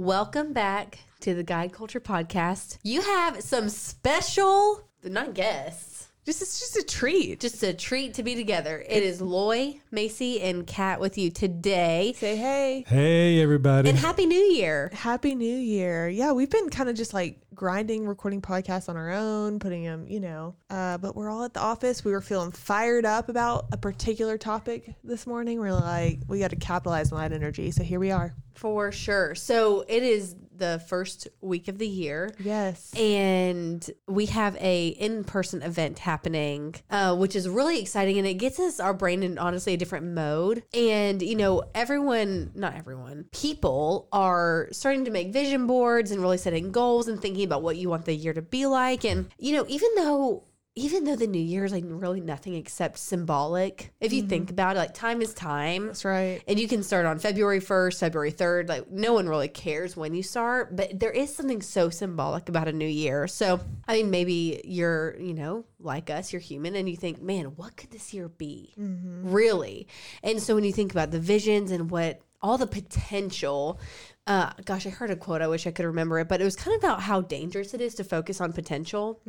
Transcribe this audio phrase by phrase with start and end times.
[0.00, 2.78] Welcome back to the Guide Culture Podcast.
[2.82, 5.89] You have some special, not guests,
[6.26, 7.40] Just it's just a treat.
[7.40, 8.84] just a treat to be together.
[8.86, 12.14] It is Loy, Macy, and Kat with you today.
[12.18, 12.84] Say hey.
[12.86, 13.88] Hey, everybody.
[13.88, 14.90] And Happy New Year.
[14.92, 16.08] Happy New Year.
[16.10, 20.06] Yeah, we've been kind of just like grinding, recording podcasts on our own, putting them,
[20.08, 20.56] you know.
[20.68, 22.04] Uh, but we're all at the office.
[22.04, 25.58] We were feeling fired up about a particular topic this morning.
[25.58, 27.70] We're like, we got to capitalize on that energy.
[27.70, 28.34] So here we are.
[28.54, 29.34] For sure.
[29.34, 32.32] So it is the first week of the year.
[32.38, 32.94] Yes.
[32.94, 38.60] and we have a in-person event happening uh, which is really exciting and it gets
[38.60, 44.08] us our brain in honestly a different mode and you know everyone not everyone people
[44.12, 47.88] are starting to make vision boards and really setting goals and thinking about what you
[47.88, 50.44] want the year to be like and you know even though
[50.80, 54.54] even though the new year is like really nothing except symbolic if you think mm-hmm.
[54.54, 56.42] about it like time is time That's right.
[56.48, 58.68] and you can start on February 1st, February 3rd.
[58.68, 62.68] Like, no one really cares when you start, but there is something so symbolic about
[62.68, 63.28] a new year.
[63.28, 67.46] So, I mean, maybe you're, you know, like us, you're human, and you think, man,
[67.56, 68.74] what could this year be?
[68.78, 69.30] Mm-hmm.
[69.30, 69.88] Really?
[70.22, 73.78] And so, when you think about the visions and what all the potential,
[74.26, 75.42] uh, gosh, I heard a quote.
[75.42, 77.80] I wish I could remember it, but it was kind of about how dangerous it
[77.80, 79.20] is to focus on potential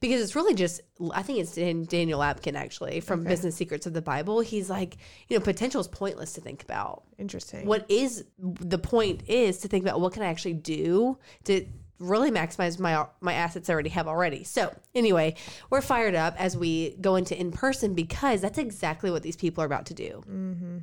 [0.00, 3.94] because it's really just, I think it's in Daniel Lapin actually from Business Secrets of
[3.94, 4.40] the Bible.
[4.40, 7.66] He's like, you know, potential is pointless to think about Interesting.
[7.66, 11.66] what is the point is to think about what can I actually do to
[11.98, 14.44] really maximize my my assets I already have already.
[14.44, 15.36] So anyway,
[15.70, 19.62] we're fired up as we go into in person because that's exactly what these people
[19.62, 20.22] are about to do.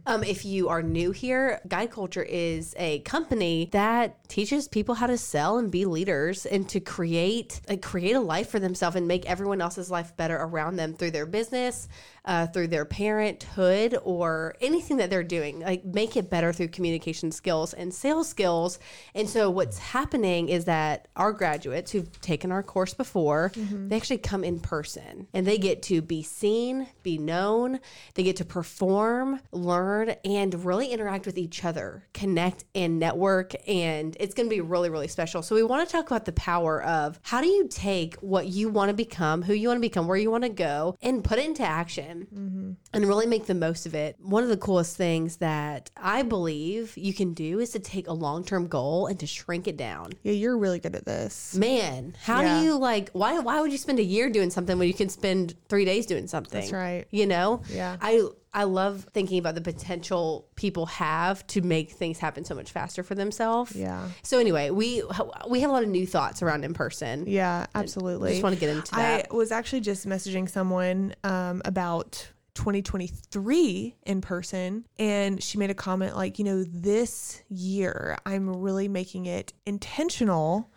[0.05, 5.07] Um, if you are new here, Guide Culture is a company that teaches people how
[5.07, 9.07] to sell and be leaders and to create like, create a life for themselves and
[9.07, 11.88] make everyone else's life better around them through their business,
[12.25, 15.59] uh, through their parenthood, or anything that they're doing.
[15.59, 18.79] Like make it better through communication skills and sales skills.
[19.15, 23.51] And so what's happening is that our graduates who've taken our course before,
[23.89, 27.79] they actually come in person and they get to be seen, be known,
[28.13, 33.53] they get to perform, learn, and really interact with each other, connect and network.
[33.67, 35.41] And it's going to be really, really special.
[35.41, 38.69] So we want to talk about the power of how do you take what you
[38.69, 41.39] want to become, who you want to become, where you want to go, and put
[41.39, 42.72] it into action Mm-hmm.
[42.94, 44.16] and really make the most of it.
[44.22, 48.13] One of the coolest things that I believe you can do is to take a
[48.13, 50.11] long term goal and to shrink it down.
[50.23, 51.55] yeah, you're really good at this.
[51.55, 52.59] Man, how Yeah.
[52.59, 55.09] do you like why why would you spend a year doing something when you can
[55.09, 56.59] spend 3 days doing something?
[56.61, 57.05] That's right.
[57.11, 57.61] You know?
[57.69, 57.97] Yeah.
[58.01, 62.72] I I love thinking about the potential people have to make things happen so much
[62.72, 63.73] faster for themselves.
[63.75, 64.09] Yeah.
[64.23, 65.03] So anyway, we
[65.50, 67.25] we have a lot of new thoughts around in person.
[67.28, 68.29] Yeah, absolutely.
[68.29, 69.28] I Just want to get into that.
[69.31, 75.75] I was actually just messaging someone um, about 2023 in person, and she made a
[75.75, 80.69] comment like, you know, this year I'm really making it intentional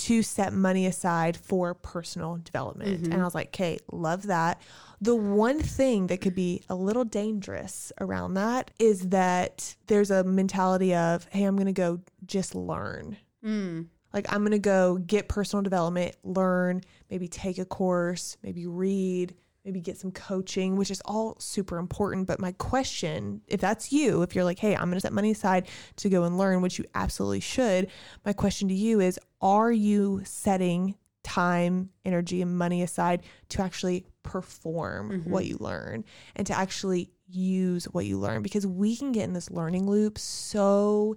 [0.00, 2.90] to set money aside for personal development.
[2.90, 3.20] And mm-hmm.
[3.20, 4.60] I was like, okay, love that.
[5.00, 10.24] The one thing that could be a little dangerous around that is that there's a
[10.24, 13.16] mentality of, hey, I'm going to go just learn.
[13.44, 13.86] Mm.
[14.12, 19.34] Like I'm gonna go get personal development, learn, maybe take a course, maybe read,
[19.64, 22.26] maybe get some coaching, which is all super important.
[22.26, 25.68] But my question, if that's you, if you're like, hey, I'm gonna set money aside
[25.96, 27.88] to go and learn, which you absolutely should,
[28.24, 34.06] my question to you is, are you setting time, energy, and money aside to actually
[34.22, 35.30] perform mm-hmm.
[35.30, 36.04] what you learn
[36.36, 38.42] and to actually use what you learn?
[38.42, 41.16] Because we can get in this learning loop so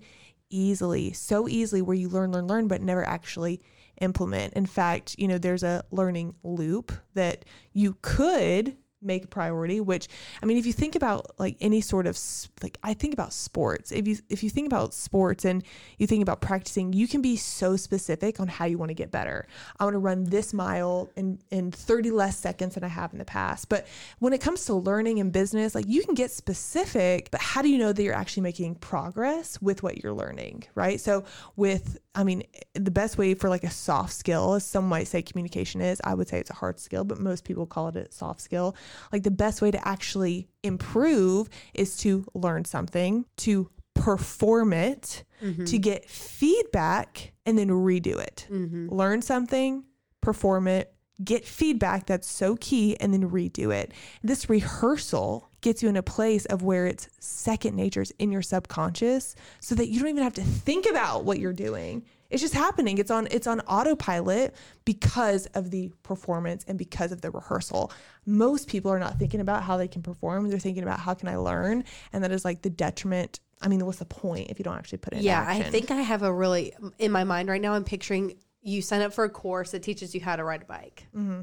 [0.50, 3.62] easily, so easily where you learn, learn, learn, but never actually
[4.02, 4.54] implement.
[4.54, 10.08] In fact, you know, there's a learning loop that you could make a priority which
[10.42, 12.18] i mean if you think about like any sort of
[12.62, 13.92] like i think about sports.
[13.92, 15.64] If you if you think about sports and
[15.98, 19.12] you think about practicing you can be so specific on how you want to get
[19.12, 19.48] better.
[19.80, 23.20] I want to run this mile in in 30 less seconds than i have in
[23.20, 23.70] the past.
[23.70, 23.88] But
[24.20, 27.70] when it comes to learning and business like you can get specific but how do
[27.70, 31.00] you know that you're actually making progress with what you're learning right?
[31.00, 31.26] So
[31.56, 32.44] with i mean
[32.74, 36.14] the best way for like a soft skill as some might say communication is i
[36.14, 38.76] would say it's a hard skill but most people call it a soft skill.
[39.12, 45.66] Like the best way to actually improve is to learn something to perform it mm-hmm.
[45.66, 48.48] to get feedback and then redo it.
[48.50, 48.90] Mm-hmm.
[48.90, 49.84] Learn something
[50.22, 50.94] perform it
[51.24, 53.94] get feedback that's so key and then redo it.
[54.24, 59.36] This rehearsal gets you in a place of where it's second nature's in your subconscious
[59.60, 62.06] so that you don't even have to think about what you're doing.
[62.30, 62.98] It's just happening.
[62.98, 64.56] It's on it's on autopilot
[64.86, 67.92] because of the performance and because of the rehearsal.
[68.26, 70.50] Most people are not thinking about how they can perform.
[70.50, 71.84] They're thinking about how can i learn?
[72.12, 73.40] And that is like the detriment.
[73.62, 75.66] I mean what's the point if you don't actually put it in Yeah, action?
[75.68, 77.74] I think I have a really in my mind right now.
[77.74, 80.66] I'm picturing you sign up for a course that teaches you how to ride a
[80.66, 81.42] bike, Mm-hmm.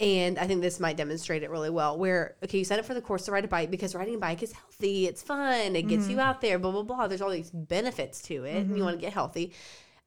[0.00, 1.98] And I think this might demonstrate it really well.
[1.98, 4.18] Where okay, you sign up for the course to ride a bike because riding a
[4.18, 6.10] bike is healthy, it's fun, it gets Mm-hmm.
[6.12, 7.06] you out there, blah blah blah.
[7.08, 9.52] There's all these benefits to it, and you want to get healthy.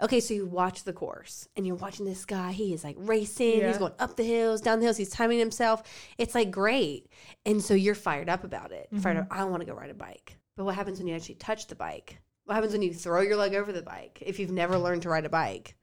[0.01, 2.53] Okay, so you watch the course and you're watching this guy.
[2.53, 3.59] He is like racing.
[3.59, 3.67] Yeah.
[3.67, 4.97] He's going up the hills, down the hills.
[4.97, 5.83] He's timing himself.
[6.17, 7.05] It's like great.
[7.45, 8.88] And so you're fired up about it.
[8.99, 9.31] Fired Mm-hmm.
[9.31, 9.39] up.
[9.39, 10.38] I want to go ride a bike.
[10.57, 12.17] But what happens when you actually touch the bike?
[12.45, 14.23] What happens when you throw your leg over the bike?
[14.25, 15.75] If you've never learned to ride a bike,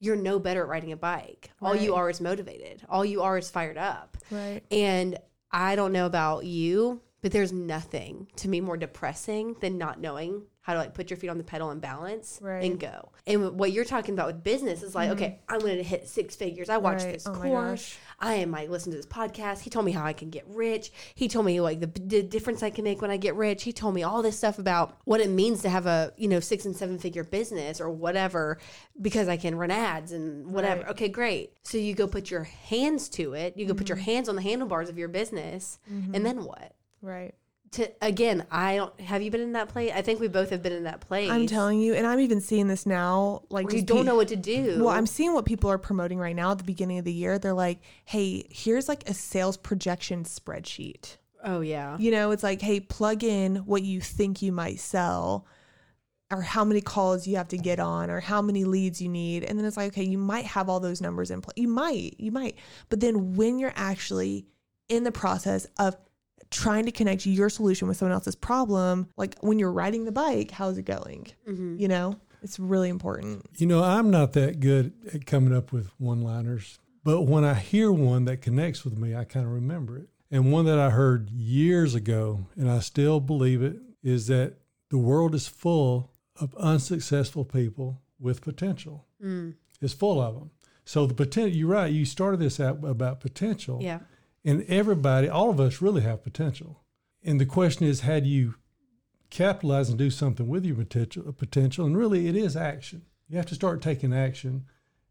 [0.00, 1.50] you're no better at riding a bike.
[1.62, 2.82] All you are is motivated.
[2.88, 4.16] All you are is fired up.
[4.30, 5.18] right And
[5.50, 10.42] I don't know about you, but there's nothing to me more depressing than not knowing
[10.60, 12.62] how to like put your feet on the pedal and balance Right.
[12.62, 12.70] Mm-hmm.
[12.72, 13.12] and go.
[13.26, 16.34] And what you're talking about with business is like, okay, I'm going to hit six
[16.36, 16.68] figures.
[16.68, 17.14] I watched Right.
[17.14, 17.96] this Oh course.
[18.18, 19.60] I am like listen to this podcast.
[19.60, 20.90] He told me how I can get rich.
[21.14, 23.62] He told me like the, the difference I can make when I get rich.
[23.64, 26.40] He told me all this stuff about what it means to have a you know
[26.40, 28.58] six and seven figure business or whatever
[29.02, 30.80] because I can run ads and whatever.
[30.82, 30.90] Right.
[30.92, 31.52] Okay, great.
[31.62, 33.56] So you go put your hands to it.
[33.56, 34.04] You go put your Mm-hmm.
[34.04, 36.72] hands on the handlebars of your business, and then what?
[37.02, 37.34] right
[37.76, 39.00] To again, I don't.
[39.00, 39.92] Have you been in that place?
[39.94, 41.30] I think we both have been in that place.
[41.30, 43.42] I'm telling you, and I'm even seeing this now.
[43.50, 44.82] Like, you don't pe- know what to do.
[44.82, 47.38] Well, I'm seeing what people are promoting right now at the beginning of the year.
[47.38, 51.98] They're like, "Hey, here's like a sales projection spreadsheet." Oh yeah.
[51.98, 55.46] You know, it's like, "Hey, plug in what you think you might sell."
[56.28, 59.44] Or how many calls you have to get on, or how many leads you need,
[59.44, 61.54] and then it's like, okay, you might have all those numbers in place.
[61.56, 62.56] You might, you might,
[62.88, 64.48] but then when you're actually
[64.88, 65.96] in the process of
[66.50, 70.50] trying to connect your solution with someone else's problem, like when you're riding the bike,
[70.50, 71.26] how's it going?
[71.48, 71.78] Mm-hmm.
[71.78, 73.46] You know, it's really important.
[73.56, 77.54] You know, I'm not that good at coming up with one liners, but when I
[77.54, 80.08] hear one that connects with me, I kind of remember it.
[80.30, 84.54] And one that I heard years ago, and I still believe it, is that
[84.90, 89.06] the world is full of unsuccessful people with potential.
[89.80, 90.50] It's full of them.
[90.84, 93.80] So the potential, you're right, you started this out about potential.
[93.82, 94.00] Yeah.
[94.46, 96.84] And everybody, all of us really have potential.
[97.24, 98.54] And the question is, how do you
[99.28, 101.32] capitalize and do something with your potential?
[101.32, 103.02] Potential, and really, it is action.
[103.28, 104.66] You have to start taking action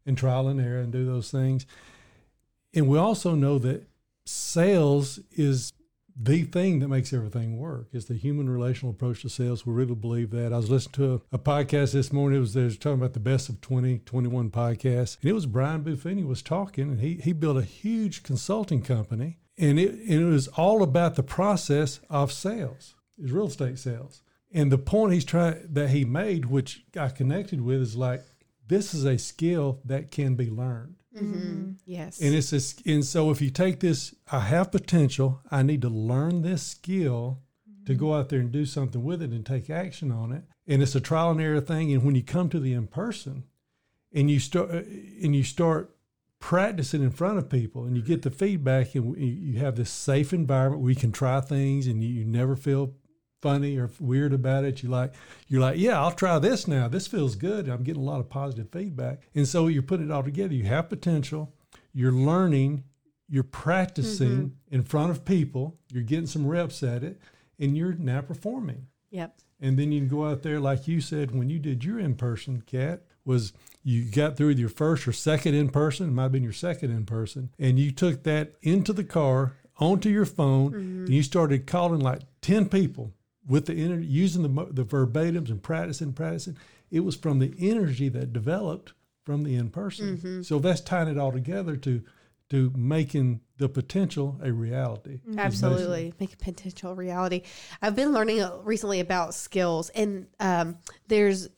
[0.06, 1.66] and trial and error and do those things.
[2.72, 3.86] And we also know that
[4.24, 5.74] sales is
[6.18, 7.88] the thing that makes everything work.
[7.92, 9.66] Is the human relational approach to sales.
[9.66, 10.52] We really believe that.
[10.52, 12.38] I was listening to a, a podcast this morning.
[12.38, 16.26] It was was talking about the best of 2021 podcasts, and it was Brian Buffini
[16.26, 20.48] was talking, and he he built a huge consulting company, and it and it was
[20.48, 22.94] all about the process of sales.
[23.18, 24.22] Is real estate sales.
[24.52, 28.22] And the point he's trying that he made, which I connected with, is like
[28.68, 30.96] this is a skill that can be learned.
[31.16, 31.34] Mm-hmm.
[31.34, 31.70] Mm-hmm.
[31.86, 32.20] Yes.
[32.20, 35.40] And it's this, and so if you take this, I have potential.
[35.50, 37.40] I need to learn this skill
[37.86, 38.20] to go mm-hmm.
[38.20, 40.44] out there and do something with it and take action on it.
[40.66, 41.92] And it's a trial and error thing.
[41.92, 43.44] And when you come to the in person,
[44.12, 44.82] and you start uh,
[45.22, 45.94] and you start
[46.38, 49.90] practicing in front of people, and you get the feedback, and you you have this
[49.90, 52.94] safe environment where you can try things, and you, you never feel
[53.46, 54.82] funny or weird about it.
[54.82, 55.14] You like
[55.46, 56.88] you're like, yeah, I'll try this now.
[56.88, 57.68] This feels good.
[57.68, 59.22] I'm getting a lot of positive feedback.
[59.34, 60.52] And so you're putting it all together.
[60.52, 61.54] You have potential.
[61.92, 62.82] You're learning.
[63.28, 64.74] You're practicing mm-hmm.
[64.74, 65.78] in front of people.
[65.92, 67.20] You're getting some reps at it,
[67.58, 68.86] and you're now performing.
[69.10, 69.38] yep.
[69.58, 72.14] And then you can go out there, like you said, when you did your in
[72.14, 76.24] person, Kat, was you got through with your first or second in person, it might
[76.24, 80.26] have been your second in person, and you took that into the car, onto your
[80.26, 81.04] phone, mm-hmm.
[81.06, 83.12] and you started calling like 10 people
[83.46, 86.56] with the energy, using the, the verbatims and practicing, practicing.
[86.90, 88.92] It was from the energy that developed
[89.24, 90.18] from the in person.
[90.44, 92.02] So that's tying it all together to
[92.48, 95.20] to making the potential a reality.
[95.28, 95.38] Mm-hmm.
[95.40, 97.42] Absolutely, make a potential reality.
[97.82, 101.48] I've been learning recently about skills, and um, there's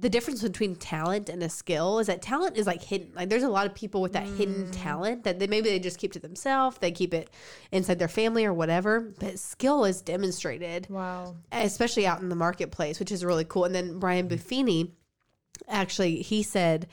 [0.00, 3.10] the difference between talent and a skill is that talent is like hidden.
[3.14, 4.70] Like there's a lot of people with that hidden mm.
[4.72, 6.78] talent that they maybe they just keep to themselves.
[6.78, 7.30] They keep it
[7.72, 9.12] inside their family or whatever.
[9.18, 11.34] But skill is demonstrated, Wow.
[11.50, 13.64] especially out in the marketplace, which is really cool.
[13.64, 14.32] And then Brian mm.
[14.36, 14.92] Buffini,
[15.66, 16.86] actually, he said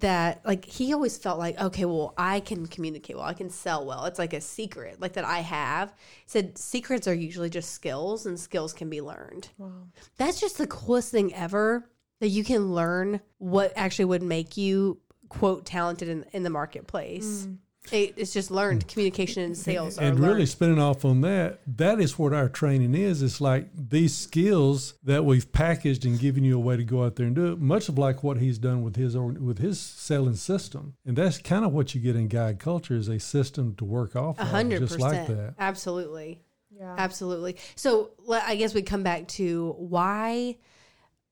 [0.00, 3.84] that like he always felt like okay well i can communicate well i can sell
[3.84, 7.72] well it's like a secret like that i have he said secrets are usually just
[7.72, 9.72] skills and skills can be learned Wow.
[10.16, 11.84] that's just the coolest thing ever
[12.20, 14.98] that you can learn what actually would make you
[15.28, 17.56] quote talented in, in the marketplace mm.
[17.92, 20.32] it, it's just learned communication and sales are and learned.
[20.34, 23.22] really spinning off on that, that is what our training is.
[23.22, 27.16] It's like these skills that we've packaged and given you a way to go out
[27.16, 29.80] there and do it, much of like what he's done with his org- with his
[29.80, 30.94] selling system.
[31.06, 34.16] And that's kind of what you get in guide culture is a system to work
[34.16, 35.38] off A of, hundred just like percent.
[35.38, 35.54] that.
[35.58, 36.42] Absolutely.
[36.76, 36.94] Yeah.
[36.98, 37.56] Absolutely.
[37.76, 40.56] So I guess we come back to why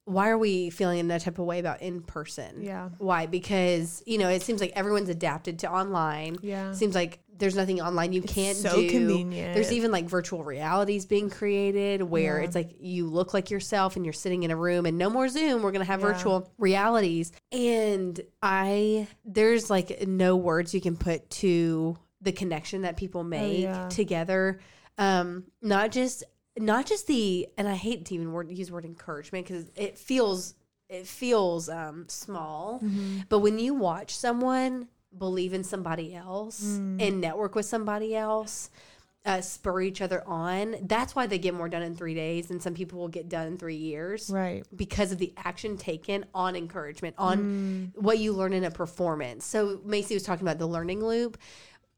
[0.08, 2.62] why are we feeling in that type of way about in person?
[2.62, 2.88] Yeah.
[2.98, 3.26] Why?
[3.26, 6.38] Because, you know, it seems like everyone's adapted to online.
[6.42, 6.72] Yeah.
[6.72, 8.88] Seems like there's nothing online you can't so do.
[8.90, 9.54] convenient.
[9.54, 12.44] There's even like virtual realities being created where Yeah.
[12.46, 15.28] it's like you look like yourself and you're sitting in a room and no more
[15.28, 15.62] Zoom.
[15.62, 16.12] We're going to have Yeah.
[16.14, 17.30] virtual realities.
[17.52, 23.58] And I, there's like no words you can put to the connection that people make
[23.58, 23.88] Oh, yeah.
[23.88, 24.58] together.
[24.96, 26.24] Um, not just,
[26.58, 29.98] not just the, and I hate to even word, use the word encouragement because it
[29.98, 30.54] feels,
[30.88, 32.80] it feels um, small.
[32.82, 33.20] Mm-hmm.
[33.28, 37.00] But when you watch someone believe in somebody else Mm.
[37.02, 38.70] and network with somebody else,
[39.24, 42.62] uh, spur each other on, that's why they get more done in three days and
[42.62, 44.30] some people will get done in three years.
[44.30, 44.64] Right.
[44.74, 48.02] Because of the action taken on encouragement, on Mm.
[48.02, 49.44] what you learn in a performance.
[49.44, 51.36] So, Macy was talking about the learning loop.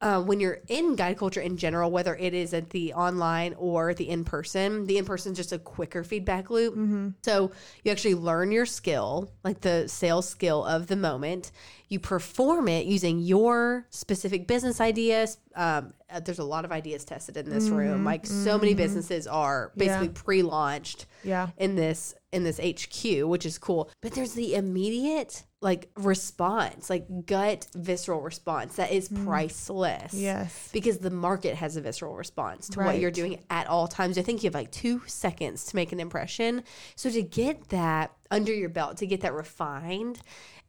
[0.02, 3.92] Uh, when you're in guide culture in general, whether it is at the online or
[3.92, 6.73] the in person, the in person is just a quicker feedback loop.
[6.73, 7.09] Mm-hmm.
[7.23, 7.50] So
[7.85, 11.52] you actually learn your skill, like the sales skill of the moment.
[11.88, 15.37] You perform it using your specific business ideas.
[15.54, 18.05] Um, uh, there's a lot of ideas tested in this room.
[18.05, 20.17] Like so many businesses are basically Mm-hmm.
[20.17, 20.23] Yeah.
[20.25, 21.49] pre-launched Yeah.
[21.57, 23.90] in this in this HQ, which is cool.
[24.00, 30.14] But there's the immediate like response, like gut visceral response that is priceless.
[30.14, 30.21] Mm.
[30.23, 30.71] Yes.
[30.73, 34.17] Because the market has a visceral response to what you're doing at all times.
[34.17, 36.62] I think you have like two seconds to make an impression.
[36.97, 40.21] So to get that under your belt, to get that refined,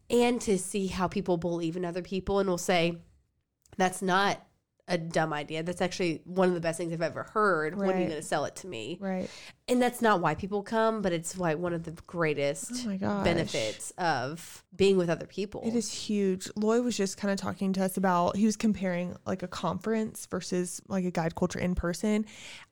[0.10, 2.98] and to see how people believe in other people and will say,
[3.78, 4.42] that's not
[4.88, 5.64] a dumb idea.
[5.64, 7.78] That's actually one of the best things I've ever heard.
[7.78, 8.98] When are you going to sell it to me?
[9.00, 9.30] Right.
[9.68, 13.92] And that's not why people come, but it's why one of the greatest Oh benefits
[13.98, 15.62] of being with other people.
[15.66, 16.50] It is huge.
[16.56, 20.26] Lloyd was just kind of talking to us about he was comparing like a conference
[20.26, 22.26] versus like a guide culture in person.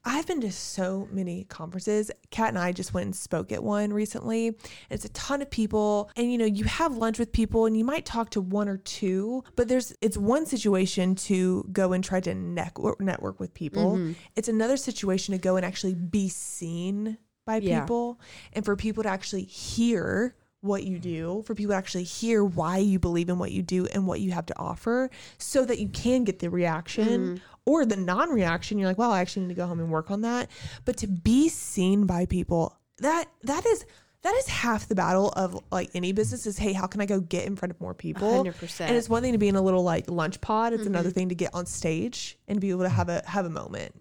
[0.03, 2.11] I've been to so many conferences.
[2.31, 4.57] Kat and I just went and spoke at one recently.
[4.89, 7.85] It's a ton of people and you know, you have lunch with people and you
[7.85, 12.20] might talk to one or two, but there's it's one situation to go and try
[12.22, 13.94] to network network with people.
[13.94, 14.13] Mm-hmm.
[14.36, 17.82] It's another situation to go and actually be seen by Yeah.
[17.82, 18.20] people
[18.53, 22.77] and for people to actually hear what you do, for people to actually hear why
[22.77, 25.88] you believe in what you do and what you have to offer so that you
[25.88, 28.77] can get the reaction or the non reaction.
[28.77, 30.50] You're like, well, I actually need to go home and work on that.
[30.86, 33.86] But to be seen by people, that that is
[34.21, 37.19] that is half the battle of like any business is hey how can i go
[37.19, 38.81] get in front of more people 100%.
[38.81, 41.29] and it's one thing to be in a little like lunch pod it's another thing
[41.29, 43.93] to get on stage and be able to have a have a moment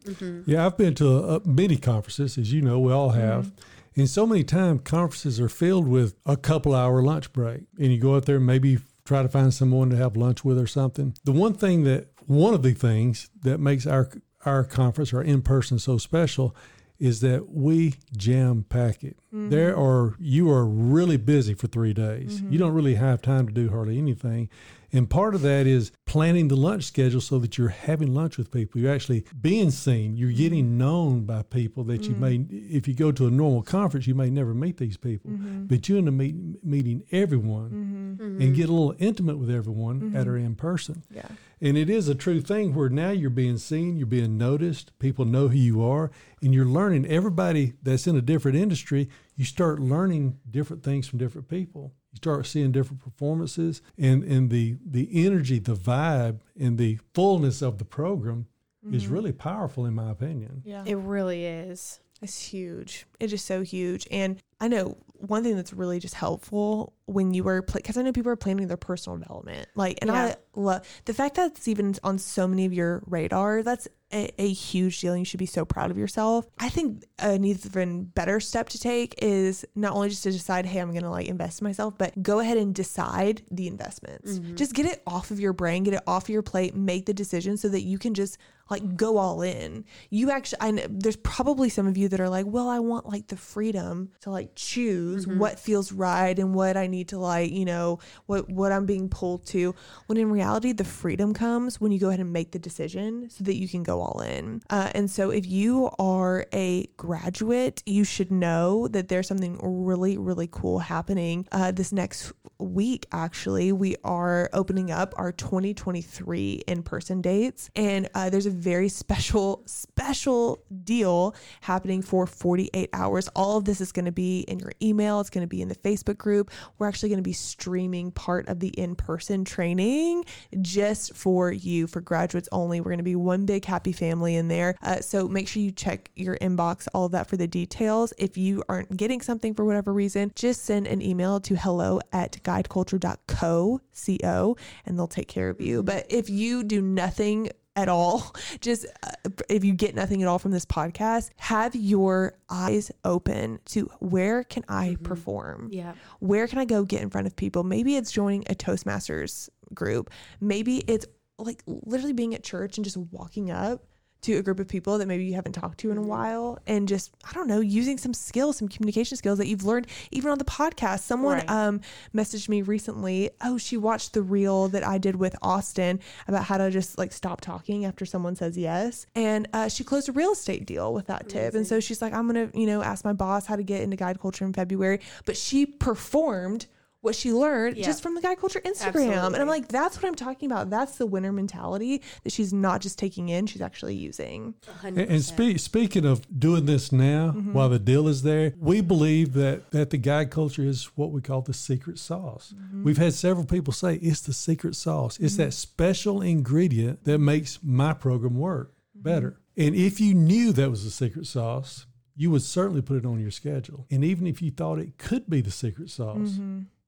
[0.46, 3.52] Yeah, I've been to uh, many conferences, as you know, we all have.
[3.96, 7.62] And so many times, conferences are filled with a couple hour lunch break.
[7.78, 10.58] And you go out there and maybe try to find someone to have lunch with
[10.58, 11.14] or something.
[11.24, 14.08] The one thing that, one of the things that makes our,
[14.44, 16.54] our conference, our in person, so special
[16.98, 19.16] is that we jam pack it.
[19.28, 19.50] Mm-hmm.
[19.50, 22.40] There are, you are really busy for three days.
[22.40, 22.58] You mm-hmm.
[22.58, 24.48] don't really have time to do hardly anything.
[24.92, 28.50] And part of that is planning the lunch schedule so that you're having lunch with
[28.50, 28.80] people.
[28.80, 30.16] You're actually being seen.
[30.16, 30.38] You're mm-hmm.
[30.38, 32.18] getting known by people that you mm.
[32.18, 35.30] may, if you go to a normal conference, you may never meet these people.
[35.30, 35.66] Mm-hmm.
[35.66, 38.40] But you end up meet, meeting everyone mm-hmm.
[38.40, 41.02] and get a little intimate with everyone at our in person.
[41.10, 41.28] yeah
[41.60, 45.24] And it is a true thing where now you're being seen, you're being noticed, people
[45.24, 46.10] know who you are,
[46.42, 47.06] and you're learning.
[47.06, 51.92] Everybody that's in a different industry, you start learning different things from different people.
[52.18, 57.62] You start seeing different performances, and, and the, the energy, the vibe, and the fullness
[57.62, 58.48] of the program
[58.92, 59.14] is mm-hmm.
[59.14, 60.62] really powerful, in my opinion.
[60.64, 62.00] yeah it really is.
[62.20, 63.06] It's huge.
[63.20, 64.08] It is so huge.
[64.10, 68.12] And I know one thing that's really just helpful when you were, because I know
[68.12, 69.68] people are planning their personal development.
[69.76, 70.34] Like, and Yeah.
[70.58, 73.62] Love the fact that it's even on so many of your radar.
[73.62, 75.12] That's a, a huge deal.
[75.12, 76.46] And you should be so proud of yourself.
[76.58, 80.80] I think an even better step to take is not only just to decide, hey,
[80.80, 84.38] I'm going to like invest in myself, but go ahead and decide the investments.
[84.38, 84.56] Mm-hmm.
[84.56, 87.56] Just get it off of your brain, get it off your plate, make the decision
[87.56, 88.38] so that you can just
[88.70, 89.84] like go all in.
[90.10, 93.08] You actually, I know, there's probably some of you that are like, well, I want
[93.08, 95.38] like the freedom to like choose mm-hmm.
[95.38, 99.08] what feels right and what I need to like, you know, what what I'm being
[99.08, 99.74] pulled to.
[100.06, 103.44] When in reality, the freedom comes when you go ahead and make the decision so
[103.44, 104.62] that you can go all in.
[104.70, 110.16] Uh, and so, if you are a graduate, you should know that there's something really,
[110.16, 113.06] really cool happening uh, this next week.
[113.12, 119.62] Actually, we are opening up our 2023 in-person dates, and uh, there's a very special,
[119.66, 123.28] special deal happening for 48 hours.
[123.36, 125.20] All of this is going to be in your email.
[125.20, 126.50] It's going to be in the Facebook group.
[126.78, 130.24] We're actually going to be streaming part of the in-person training
[130.60, 132.80] just for you, for graduates only.
[132.80, 134.76] We're going to be one big happy family in there.
[134.82, 138.12] Uh, so make sure you check your inbox, all of that for the details.
[138.18, 142.42] If you aren't getting something for whatever reason, just send an email to hello at
[142.42, 144.56] guideculture.co, C-O,
[144.86, 145.82] and they'll take care of you.
[145.82, 150.38] But if you do nothing at all, just uh, if you get nothing at all
[150.38, 155.68] from this podcast, have your eyes open to where can I perform?
[155.70, 155.92] Yeah.
[156.18, 157.62] Where can I go get in front of people?
[157.62, 160.10] Maybe it's joining a Toastmasters group.
[160.40, 161.06] Maybe it's
[161.38, 163.84] like literally being at church and just walking up
[164.20, 166.88] to a group of people that maybe you haven't talked to in a while and
[166.88, 170.38] just I don't know using some skills some communication skills that you've learned even on
[170.38, 171.02] the podcast.
[171.02, 171.48] Someone Right.
[171.48, 171.80] um
[172.12, 176.58] messaged me recently oh she watched the reel that I did with Austin about how
[176.58, 179.06] to just like stop talking after someone says yes.
[179.14, 181.54] And uh, she closed a real estate deal with that tip.
[181.54, 183.96] And so she's like I'm gonna you know ask my boss how to get into
[183.96, 184.98] guide culture in February.
[185.26, 186.66] But she performed
[187.00, 187.86] what she learned Yeah.
[187.86, 190.96] just from the guide culture Instagram and I'm like that's what I'm talking about that's
[190.96, 194.88] the winner mentality that she's not just taking in she's actually using 100%.
[194.88, 197.52] And, and spe- speaking of doing this now mm-hmm.
[197.52, 201.20] while the deal is there, we believe that, that the guide culture is what we
[201.20, 202.54] call the secret sauce.
[202.56, 202.84] Mm-hmm.
[202.84, 205.18] We've had several people say it's the secret sauce.
[205.18, 205.50] It's that mm-hmm.
[205.50, 209.40] special ingredient that makes my program work better.
[209.56, 213.20] And if you knew that was the secret sauce, you would certainly put it on
[213.20, 213.86] your schedule.
[213.90, 216.38] And even if you thought it could be the secret sauce,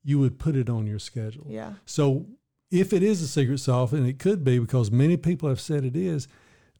[0.02, 1.46] you would put it on your schedule.
[1.48, 2.26] yeah So
[2.70, 5.84] if it is a secret sauce, and it could be because many people have said
[5.84, 6.28] it is,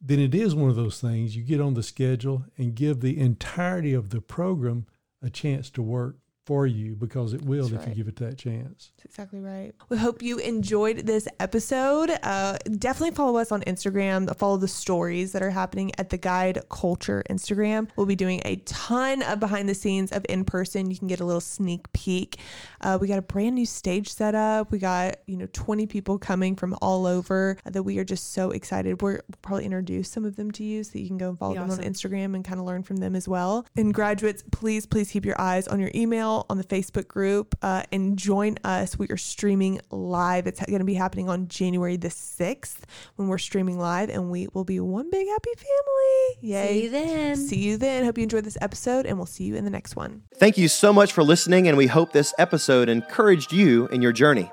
[0.01, 3.19] then it is one of those things you get on the schedule and give the
[3.19, 4.87] entirety of the program
[5.21, 8.37] a chance to work for you because it will That's if you give it that
[8.37, 8.91] chance.
[8.97, 9.73] That's exactly right.
[9.89, 12.09] We hope you enjoyed this episode.
[12.23, 14.35] Uh, definitely follow us on Instagram.
[14.37, 17.89] Follow the stories that are happening at the Guide Culture Instagram.
[17.95, 20.89] We'll be doing a ton of behind the scenes of in person.
[20.89, 22.39] You can get a little sneak peek.
[22.81, 24.71] Uh, we got a brand new stage set up.
[24.71, 28.51] We got you know 20 people coming from all over that we are just so
[28.51, 29.01] excited.
[29.01, 31.37] We're, we'll probably introduce some of them to you so that you can go and
[31.37, 31.77] follow Be them on.
[31.79, 33.65] Instagram and kind of learn from them as well.
[33.75, 37.83] And graduates, please, please keep your eyes on your email, on the Facebook group, uh,
[37.91, 38.97] and join us.
[38.97, 40.47] We are streaming live.
[40.47, 42.79] It's going to be happening on January the 6th
[43.15, 46.37] when we're streaming live, and we will be one big happy family.
[46.41, 46.67] Yay.
[46.67, 47.37] See you then.
[47.37, 48.05] See you then.
[48.05, 50.23] Hope you enjoyed this episode, and we'll see you in the next one.
[50.35, 54.11] Thank you so much for listening, and we hope this episode encouraged you in your
[54.11, 54.51] journey.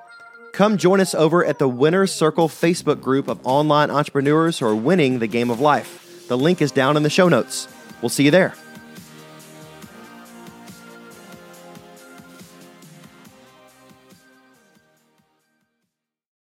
[0.53, 4.75] Come join us over at the Winner's Circle Facebook group of online entrepreneurs who are
[4.75, 6.27] winning the game of life.
[6.29, 7.69] The link is down in the show notes.
[8.03, 8.55] We'll see you there.